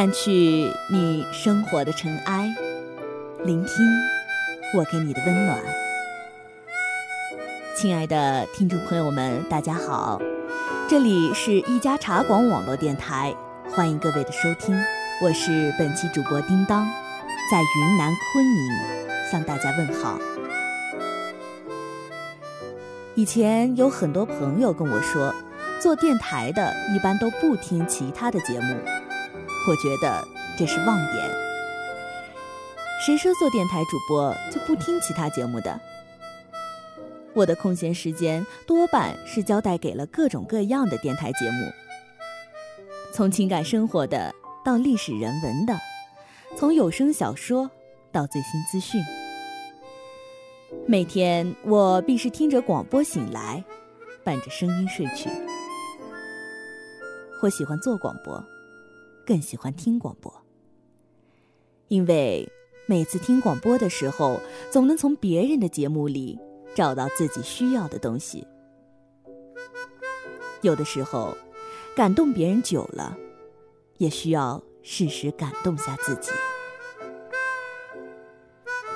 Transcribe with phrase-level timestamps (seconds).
[0.00, 2.48] 掸去你生活的尘埃，
[3.44, 3.84] 聆听
[4.74, 5.58] 我给你的温暖。
[7.76, 10.18] 亲爱的听众朋友们，大家好，
[10.88, 13.34] 这里是一家茶馆网络电台，
[13.74, 14.74] 欢迎各位的收听，
[15.20, 16.86] 我是本期主播叮当，
[17.50, 18.72] 在云南昆明
[19.30, 20.18] 向大家问好。
[23.14, 25.34] 以前有很多朋友跟我说，
[25.78, 28.74] 做电台的一般都不听其他的节目，
[29.68, 30.26] 我觉得
[30.58, 31.30] 这是妄言。
[33.04, 35.80] 谁说做电台主播就不听其他节目的？
[37.32, 41.70] 我的空闲时间多半是交代给了各种各样的电台节目，
[43.12, 45.78] 从情感生活的到历史人文的，
[46.56, 47.70] 从有声小说
[48.10, 49.00] 到最新资讯。
[50.86, 53.62] 每天我必是听着广播醒来，
[54.24, 55.30] 伴着声音睡去。
[57.42, 58.44] 我喜欢做广播，
[59.30, 60.42] 更喜欢听广播，
[61.86, 62.50] 因为
[62.86, 64.40] 每次听广播的时候，
[64.72, 66.36] 总能从别人的节目里
[66.74, 68.44] 找到自己需要的东西。
[70.62, 71.36] 有的时候，
[71.94, 73.16] 感动别人久了，
[73.98, 76.32] 也需要适时感动下自己。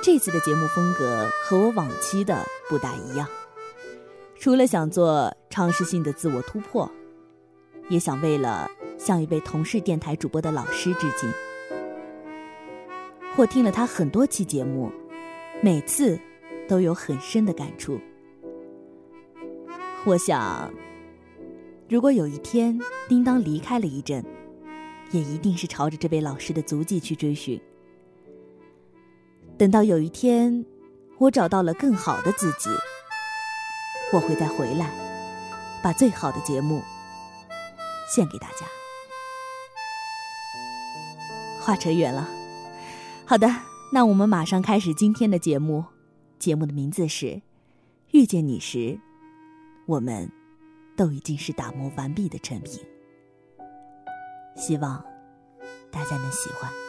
[0.03, 3.25] 这次的节目风格和我往期的不大一样，
[4.37, 6.91] 除了想做尝试性的自我突破，
[7.87, 8.69] 也想为了
[9.05, 11.31] 向一位同是电台主播的老师致敬。
[13.35, 14.91] 或听了他很多期节目，
[15.61, 16.19] 每次
[16.67, 17.99] 都有很深的感触。
[20.05, 20.73] 我想，
[21.87, 24.25] 如果有一天叮当离开了一阵，
[25.11, 27.61] 也一定是朝着这位老师的足迹去追寻。
[29.55, 30.65] 等到有一天，
[31.19, 32.71] 我找到了更好的自己，
[34.11, 34.89] 我会再回来，
[35.83, 36.81] 把最好的节目
[38.15, 38.65] 献给大家。
[41.65, 42.29] 话扯远了，
[43.25, 43.49] 好的，
[43.91, 45.83] 那我们马上开始今天的节目。
[46.37, 47.25] 节目的名字是
[48.11, 48.77] 《遇见你时》，
[49.87, 50.29] 我们
[50.95, 52.83] 都已经是打磨完毕的成品，
[54.55, 55.03] 希望
[55.89, 56.84] 大家能喜欢。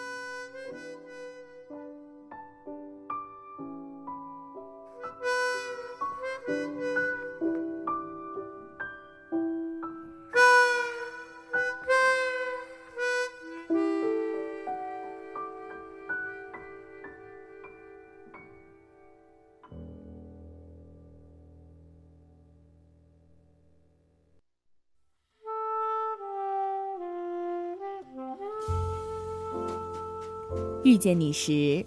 [30.87, 31.85] 遇见你时，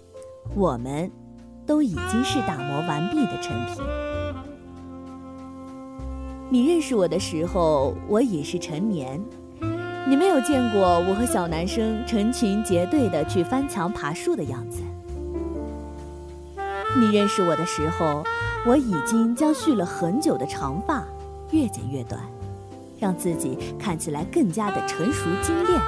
[0.54, 1.10] 我们
[1.66, 3.82] 都已经是打磨完毕的成品。
[6.50, 9.18] 你认识我的时候，我已是成年。
[10.06, 14.82] 你没有见过我和小男生成群结队的去翻墙爬树的样子。
[17.00, 18.22] 你认识我的时候，
[18.66, 21.02] 我已经将蓄了很久的长发
[21.52, 22.20] 越剪越短，
[22.98, 25.80] 让自己看起来更加的成熟精炼。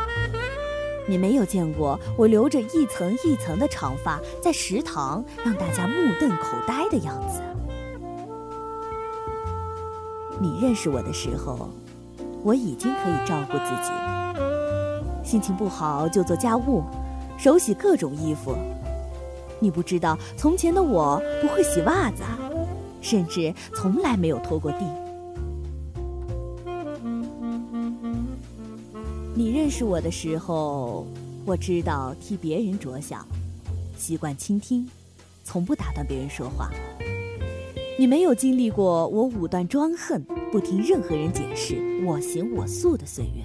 [1.08, 7.40] 你没有见过我留着一层一层的长发在食堂让大家目瞪口呆的样子。
[10.41, 11.71] 你认识我的时候，
[12.42, 13.92] 我已经可以照顾自己，
[15.22, 16.82] 心情不好就做家务，
[17.36, 18.54] 手洗各种衣服。
[19.60, 22.22] 你不知道，从前的我不会洗袜子，
[23.00, 25.02] 甚至从来没有拖过地。
[29.72, 31.07] 识我的时候，
[31.47, 33.27] 我知道替别人着想，
[33.97, 34.86] 习惯倾听，
[35.45, 36.71] 从不打断别人说话。
[37.98, 40.22] 你没有经历过我武断专横、
[40.53, 43.42] 不听任何人解释、我行我素的岁月。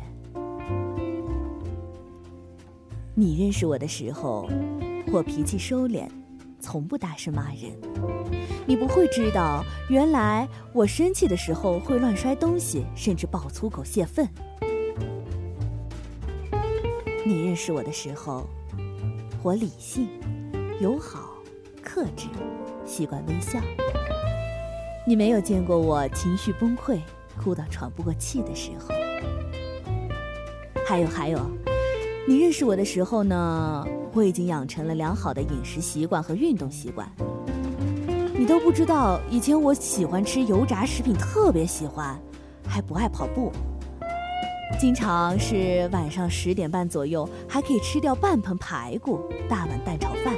[3.15, 4.49] 你认识我的时候，
[5.13, 6.09] 我脾气收敛，
[6.59, 7.71] 从不大声骂人。
[8.67, 14.27] 你不会知道，原来我生气的时候会乱摔东西，甚至爆粗口泄愤。
[17.57, 18.47] 认识我的时候，
[19.41, 20.07] 我理性、
[20.79, 21.31] 友好、
[21.81, 22.27] 克制，
[22.85, 23.59] 习惯微笑。
[25.07, 26.99] 你没有见过我情绪崩溃、
[27.35, 28.93] 哭到喘不过气的时候。
[30.85, 31.39] 还有还有，
[32.27, 33.83] 你认识我的时候呢，
[34.13, 37.11] 我已经养成了良好的饮食习惯和运动习惯。
[38.35, 42.21] 你都不知道，以前我喜欢吃油炸食品，特别喜欢，
[42.67, 43.51] 还不爱跑步。
[44.79, 50.35] 经常是晚上十点半左右，还可以吃掉半盆排骨、大碗蛋炒饭，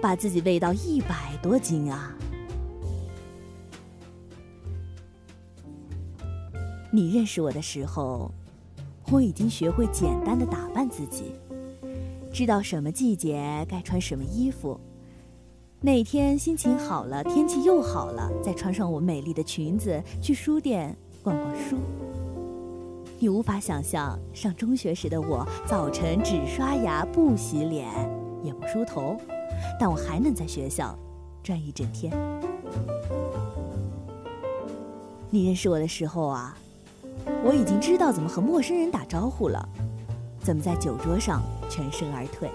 [0.00, 2.16] 把自己喂到一百多斤啊！
[6.90, 8.30] 你认识我的时候，
[9.10, 11.34] 我已经学会简单的打扮自己，
[12.32, 14.80] 知道什么季节该穿什么衣服。
[15.82, 21.76] 哪天心情好了，天气又好了，再穿上我美丽的裙子去书店逛逛书。
[23.22, 27.88] 你无法想象上中学时的我，早晨只刷牙不洗脸，
[28.42, 29.16] 也不梳头，
[29.78, 30.98] 但我还能在学校
[31.40, 32.12] 转一整天。
[35.30, 36.58] 你认识我的时候啊，
[37.44, 39.68] 我已经知道怎么和陌生人打招呼了，
[40.40, 41.40] 怎么在酒桌上
[41.70, 42.50] 全身而退。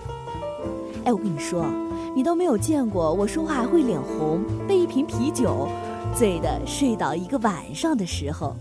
[1.06, 1.66] 哎，我跟你说，
[2.14, 5.70] 你都没有见过我说话还会脸红，被一瓶啤酒
[6.14, 8.54] 醉的睡倒一个晚上的时候。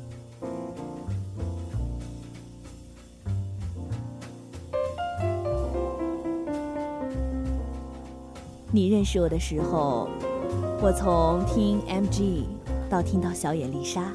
[8.76, 10.06] 你认识我的时候，
[10.82, 12.44] 我从听 M.G.
[12.90, 14.12] 到听到小野丽莎，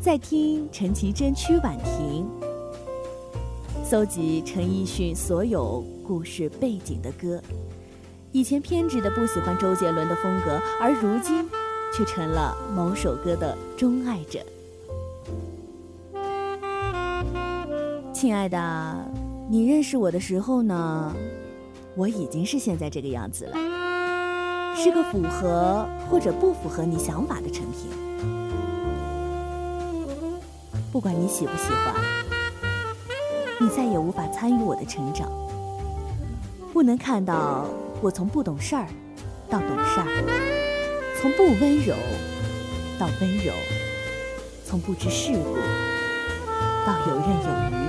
[0.00, 2.24] 再听陈绮贞、曲婉婷，
[3.84, 7.42] 搜集陈奕迅所有故事背景的歌。
[8.30, 11.44] 以前偏执的不喜欢周杰伦的风格，而如今
[11.92, 14.38] 却成了某首歌的钟爱者。
[18.12, 19.10] 亲爱的，
[19.50, 21.12] 你认识我的时候呢？
[21.94, 23.54] 我已经是现在这个样子了，
[24.74, 27.90] 是个符合或者不符合你想法的成品。
[30.90, 31.94] 不管你喜不喜欢，
[33.60, 35.30] 你再也无法参与我的成长，
[36.72, 37.66] 不能看到
[38.00, 38.86] 我从不懂事儿
[39.48, 40.06] 到懂事儿，
[41.20, 41.94] 从不温柔
[42.98, 43.52] 到温柔，
[44.66, 45.56] 从不知世故
[46.86, 47.80] 到游刃有余。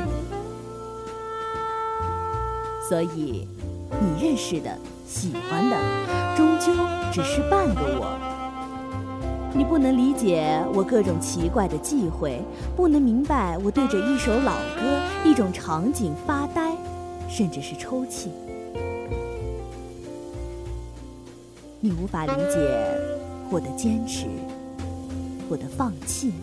[2.88, 3.48] 所以。
[4.02, 4.76] 你认识的、
[5.14, 5.78] 喜欢的，
[6.36, 6.74] 终究
[7.12, 8.18] 只是半个我。
[9.54, 12.42] 你不能理解我各种奇怪的忌讳，
[12.76, 16.76] 不能明白我对着一首老歌、一种场景发呆，
[17.30, 18.32] 甚至是抽泣。
[21.80, 22.58] 你无法理解
[23.52, 24.26] 我的坚持，
[25.48, 26.34] 我的放弃，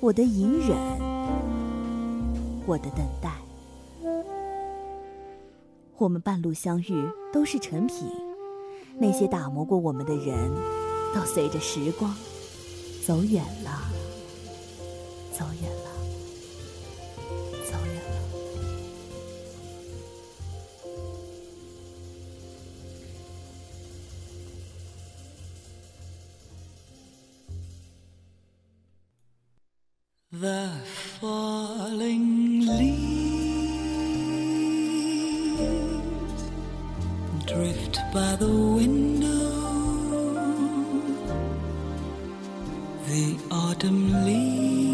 [0.00, 0.76] 我的隐忍，
[2.66, 3.30] 我的等待。
[6.00, 8.08] 我们半路相遇都是成品，
[8.98, 10.50] 那些打磨过我们的人，
[11.14, 12.16] 都随着时光
[13.06, 13.82] 走远了，
[15.30, 15.79] 走远了，
[43.50, 44.89] autumn leaves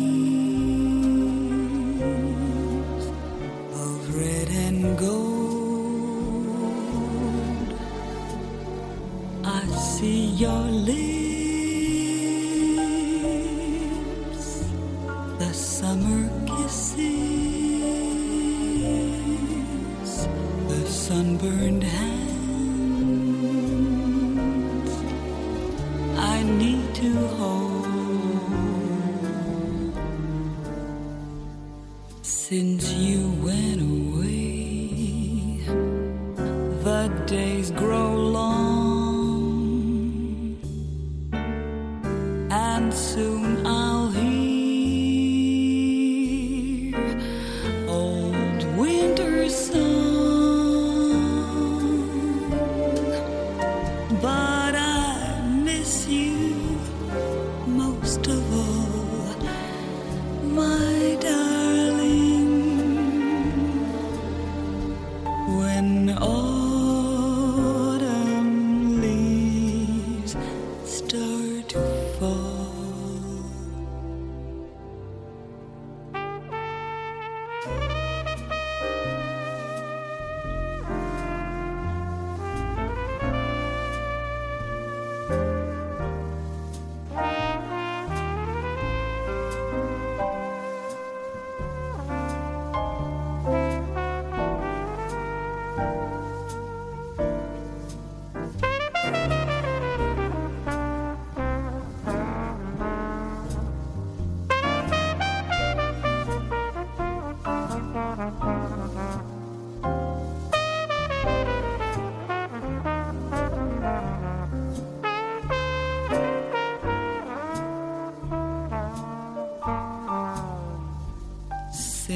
[36.87, 38.86] the days grow long,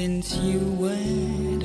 [0.01, 1.60] Since you went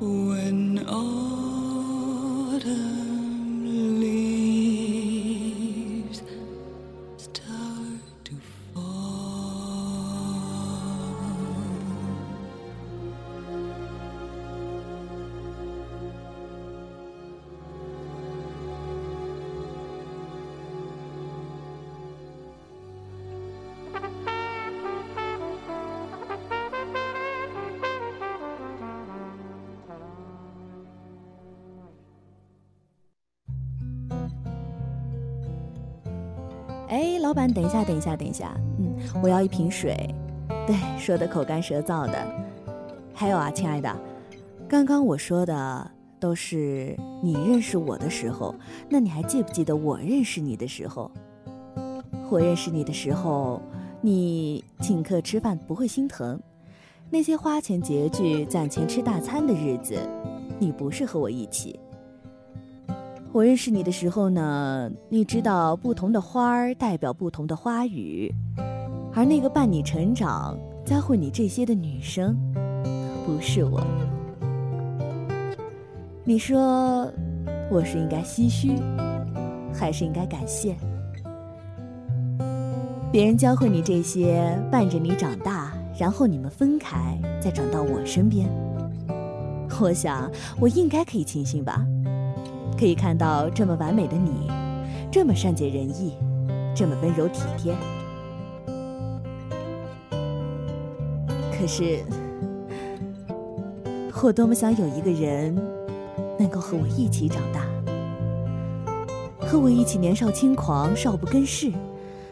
[0.00, 1.90] When autumn
[37.30, 40.12] 老板，等一下，等一下，等一下，嗯，我要一瓶水。”
[40.66, 42.18] 对，说的口干舌燥的。
[43.14, 43.96] 还有啊，亲爱的，
[44.68, 48.52] 刚刚我说的都是你认识我的时候，
[48.88, 51.08] 那你还记不记得我认识你的时候？
[52.28, 53.62] 我认识你的时候，
[54.00, 56.36] 你请客吃饭不会心疼，
[57.10, 59.96] 那些花钱拮据、攒钱吃大餐的日子，
[60.58, 61.78] 你不是和我一起。
[63.32, 68.28] 我认识你的时候呢，你知道不同的花儿代表不同的花语，
[69.14, 72.36] 而那个伴你成长、教会你这些的女生，
[73.24, 73.80] 不是我。
[76.24, 77.08] 你说
[77.70, 78.74] 我是应该唏嘘，
[79.72, 80.74] 还是应该感谢？
[83.12, 88.48] 别人教会你这些，伴着你长大，然后你们分开，再转到我身边。
[89.80, 91.86] 我想，我应该可以庆幸吧。
[92.80, 94.50] 可以看到这么完美的你，
[95.12, 96.14] 这么善解人意，
[96.74, 97.74] 这么温柔体贴。
[101.52, 102.02] 可是，
[104.22, 105.54] 我多么想有一个人，
[106.38, 107.66] 能够和我一起长大，
[109.46, 111.70] 和我一起年少轻狂，少不更事，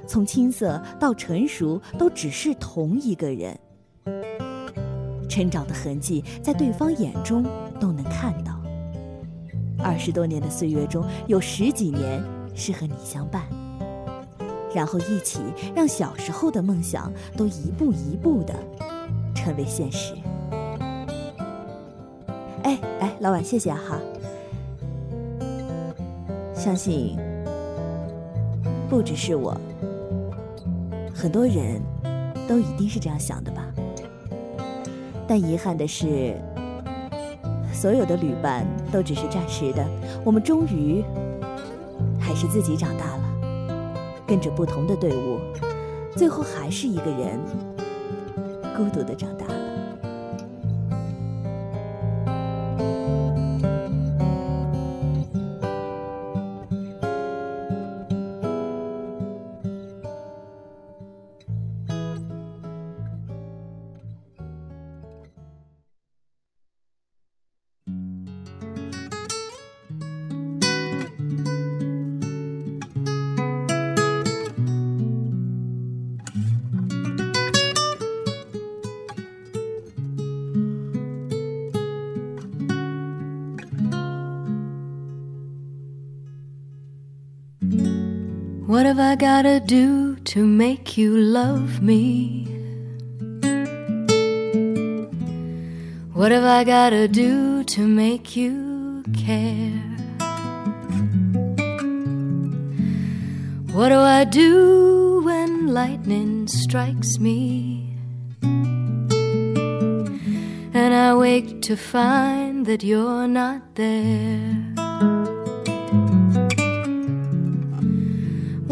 [0.07, 3.55] 从青涩到成熟，都只是同一个人。
[5.29, 7.45] 成长的痕迹，在对方眼中
[7.79, 8.58] 都能看到。
[9.83, 12.23] 二十多年的岁月中，有十几年
[12.55, 13.43] 是和你相伴，
[14.75, 15.41] 然后一起
[15.75, 18.55] 让小时候的梦想都一步一步的
[19.35, 20.15] 成为现实。
[22.65, 23.99] 哎哎，老板，谢谢哈！
[26.55, 27.17] 相信
[28.91, 29.57] 不只是我，
[31.15, 31.81] 很多人
[32.49, 33.65] 都一定是这样想的吧。
[35.27, 36.37] 但遗憾的是。
[37.81, 39.87] 所有的旅伴都只是暂时的，
[40.25, 41.01] 我们终于
[42.19, 43.23] 还是自己长大了，
[44.27, 45.39] 跟着不同的队伍，
[46.17, 47.39] 最后还是一个人
[48.77, 49.47] 孤独的长大。
[88.69, 92.45] What have I gotta do to make you love me?
[96.13, 99.73] What have I gotta do to make you care?
[103.73, 107.97] What do I do when lightning strikes me?
[110.75, 114.88] And I wake to find that you're not there.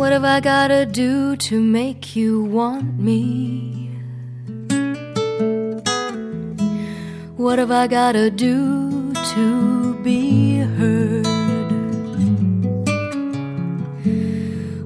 [0.07, 3.91] What have I gotta do to make you want me?
[7.37, 11.27] What have I gotta do to be heard?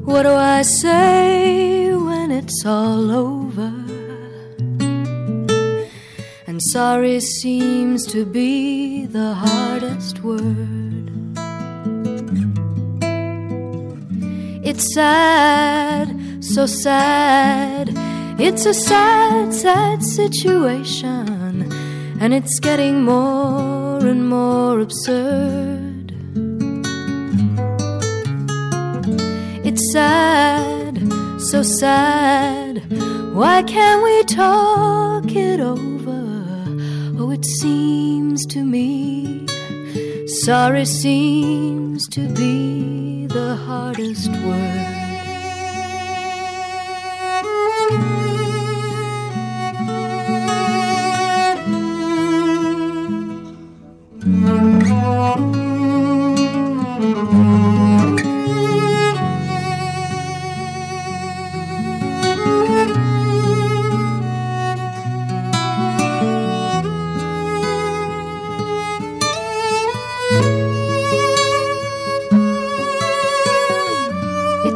[0.06, 3.74] What do I say when it's all over?
[6.46, 10.89] And sorry seems to be the hardest word.
[14.70, 16.06] It's sad,
[16.44, 17.90] so sad.
[18.38, 21.72] It's a sad, sad situation.
[22.20, 26.12] and it's getting more and more absurd.
[29.68, 30.94] It's sad,
[31.50, 32.72] so sad.
[33.34, 36.22] Why can't we talk it over?
[37.18, 39.46] Oh, it seems to me
[40.44, 44.99] sorry seems to be the hardest word.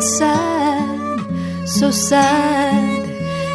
[0.04, 1.20] Sad,
[1.66, 3.08] so sad.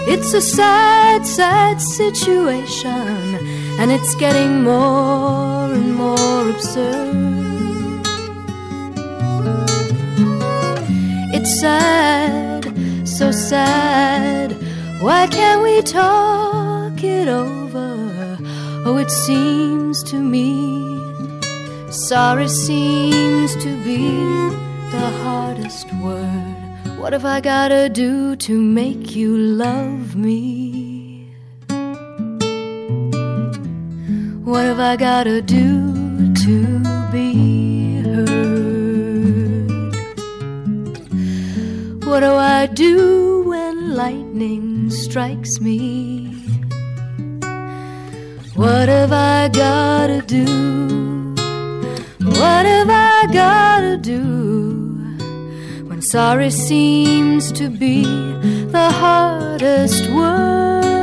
[0.08, 3.38] It's a sad, sad situation,
[3.80, 8.06] and it's getting more and more absurd.
[11.36, 12.66] It's sad,
[13.08, 14.58] so sad.
[15.00, 18.38] Why can't we talk it over?
[18.86, 20.50] Oh, it seems to me,
[21.92, 24.00] sorry seems to be
[24.92, 26.19] the hardest word.
[27.00, 31.34] What have I gotta do to make you love me?
[34.44, 39.70] What have I gotta do to be heard?
[42.04, 46.28] What do I do when lightning strikes me?
[48.56, 50.46] What have I gotta do?
[52.26, 54.79] What have I gotta do
[56.10, 58.02] sorry seems to be
[58.72, 60.99] the hardest word?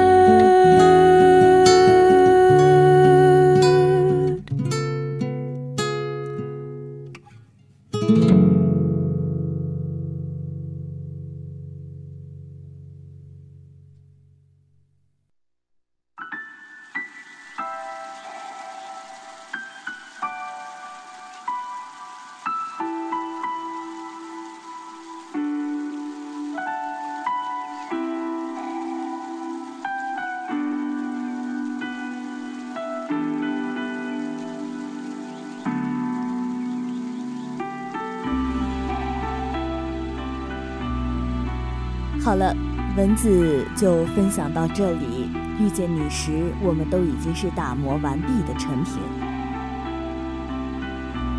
[42.27, 42.53] 好了，
[42.97, 45.31] 文字就分享到这里。
[45.61, 48.95] 遇见你时，我们都已经是打磨完毕的成品。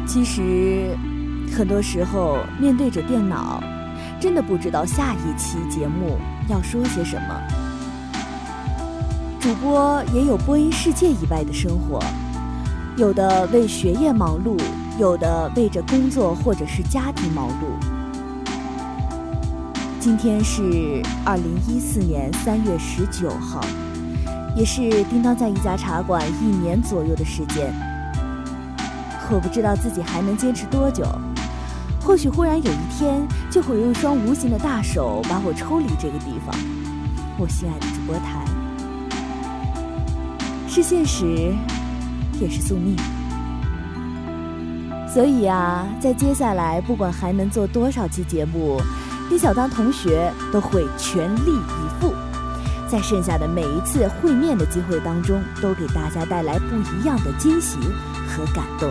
[0.08, 0.96] 其实，
[1.54, 3.62] 很多时候面对着电脑，
[4.18, 7.38] 真的不知道下一期节目要说些什么。
[9.42, 12.00] 主播也有播音世界以外的生活，
[12.96, 14.58] 有的为学业忙碌，
[14.98, 17.87] 有的为着工作或者是家庭忙碌。
[20.08, 23.60] 今天是二零一四年三月十九号，
[24.56, 27.74] 也是叮当在一家茶馆一年左右的时间。
[29.30, 31.06] 我不知道自己还能坚持多久，
[32.00, 36.56] 或许忽然有一天，就会有一双无形的大手把我抽离这个地方。
[37.38, 38.46] 我心爱的主播台，
[40.70, 41.54] 是现实，
[42.40, 42.96] 也是宿命。
[45.06, 48.80] 所以啊，在接下来，不管还能做多少期节目。
[49.30, 52.14] 丁小当同学都会全力以赴，
[52.88, 57.78] 在剩下的每一次会面的机会当中，都给大家带来不一样的惊喜
[58.28, 58.90] 和感动。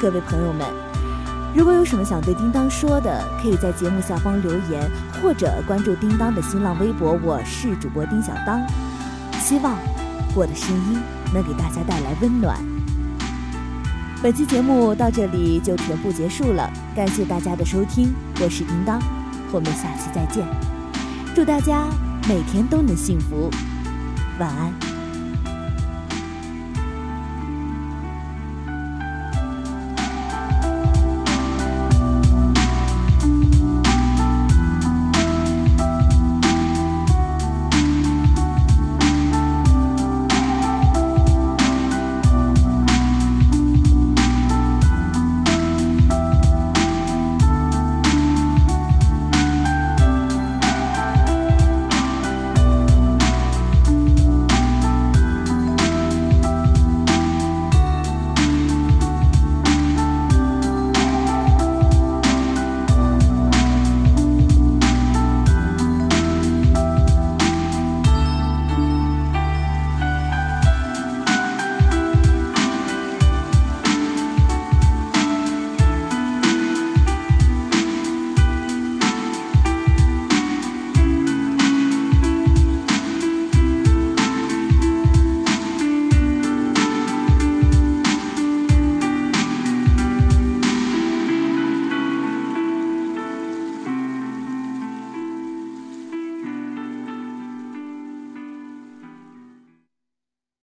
[0.00, 0.66] 各位朋友们，
[1.54, 4.90] 如果有什么想对叮当说的，可以在节目下方留言，
[5.22, 7.18] 或者关注叮当的新浪微博。
[7.22, 8.60] 我是主播丁小当，
[9.40, 9.76] 希望
[10.34, 11.00] 我的声音
[11.32, 12.71] 能给大家带来温暖。
[14.22, 19.02] 本期节目到这里就全部结束了，感谢大家的收听，我是叮当，
[19.50, 20.46] 我们下期再见，
[21.34, 21.88] 祝大家
[22.28, 23.50] 每天都能幸福，
[24.38, 24.91] 晚安。